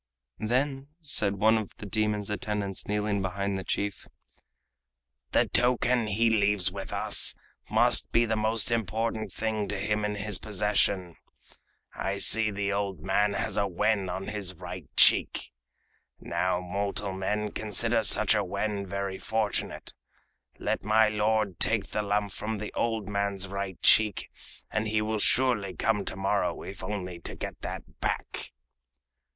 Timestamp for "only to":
26.83-27.35